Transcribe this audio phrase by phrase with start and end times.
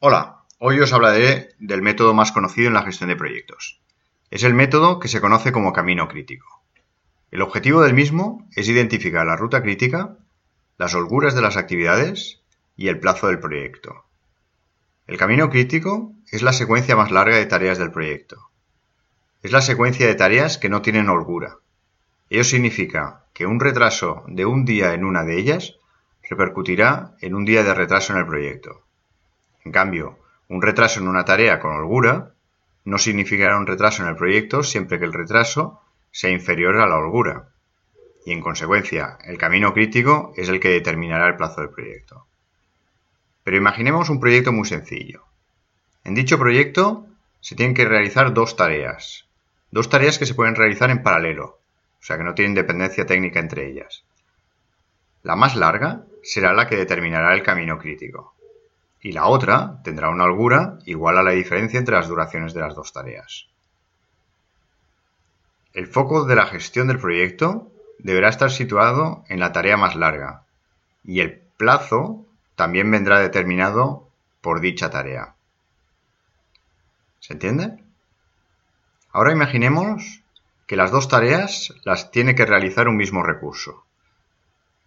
[0.00, 3.80] Hola, hoy os hablaré del método más conocido en la gestión de proyectos.
[4.30, 6.62] Es el método que se conoce como camino crítico.
[7.32, 10.16] El objetivo del mismo es identificar la ruta crítica,
[10.76, 12.40] las holguras de las actividades
[12.76, 14.04] y el plazo del proyecto.
[15.08, 18.50] El camino crítico es la secuencia más larga de tareas del proyecto.
[19.42, 21.56] Es la secuencia de tareas que no tienen holgura.
[22.30, 25.74] Ello significa que un retraso de un día en una de ellas
[26.22, 28.84] repercutirá en un día de retraso en el proyecto.
[29.64, 30.18] En cambio,
[30.48, 32.32] un retraso en una tarea con holgura
[32.84, 36.96] no significará un retraso en el proyecto siempre que el retraso sea inferior a la
[36.96, 37.50] holgura.
[38.24, 42.26] Y en consecuencia, el camino crítico es el que determinará el plazo del proyecto.
[43.44, 45.24] Pero imaginemos un proyecto muy sencillo.
[46.04, 47.06] En dicho proyecto
[47.40, 49.26] se tienen que realizar dos tareas.
[49.70, 51.58] Dos tareas que se pueden realizar en paralelo,
[52.00, 54.04] o sea que no tienen dependencia técnica entre ellas.
[55.22, 58.34] La más larga será la que determinará el camino crítico
[59.00, 62.74] y la otra tendrá una holgura igual a la diferencia entre las duraciones de las
[62.74, 63.46] dos tareas.
[65.72, 70.42] El foco de la gestión del proyecto deberá estar situado en la tarea más larga
[71.04, 72.24] y el plazo
[72.56, 74.08] también vendrá determinado
[74.40, 75.34] por dicha tarea.
[77.20, 77.82] ¿Se entiende?
[79.12, 80.22] Ahora imaginemos
[80.66, 83.84] que las dos tareas las tiene que realizar un mismo recurso.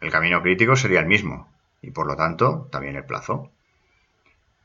[0.00, 1.48] El camino crítico sería el mismo
[1.82, 3.50] y por lo tanto también el plazo.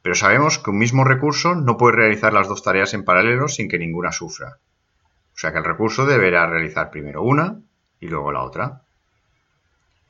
[0.02, 3.68] Pero sabemos que un mismo recurso no puede realizar las dos tareas en paralelo sin
[3.68, 4.58] que ninguna sufra.
[5.34, 7.60] O sea que el recurso deberá realizar primero una
[8.00, 8.82] y luego la otra.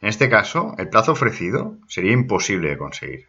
[0.02, 3.28] En este caso, el plazo ofrecido sería imposible de conseguir.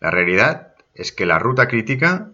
[0.00, 2.30] La realidad es que la ruta crítica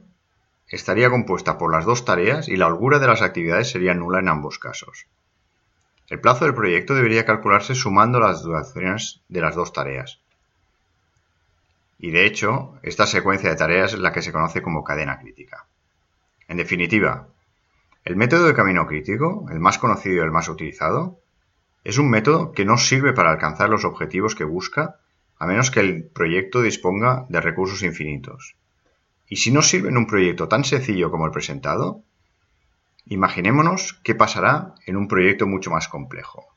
[0.69, 4.29] estaría compuesta por las dos tareas y la holgura de las actividades sería nula en
[4.29, 5.07] ambos casos.
[6.09, 10.21] El plazo del proyecto debería calcularse sumando las duraciones de las dos tareas,
[12.05, 15.65] y de hecho, esta secuencia de tareas es la que se conoce como cadena crítica.
[16.49, 17.29] En definitiva,
[18.05, 21.19] el método de camino crítico, el más conocido y el más utilizado,
[21.83, 24.97] es un método que no sirve para alcanzar los objetivos que busca
[25.39, 28.55] a menos que el proyecto disponga de recursos infinitos.
[29.27, 32.03] Y si no sirve en un proyecto tan sencillo como el presentado,
[33.07, 36.54] imaginémonos qué pasará en un proyecto mucho más complejo.